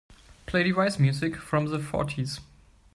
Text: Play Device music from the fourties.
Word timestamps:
Play 0.47 0.63
Device 0.63 0.97
music 0.97 1.35
from 1.35 1.67
the 1.67 1.77
fourties. 1.77 2.39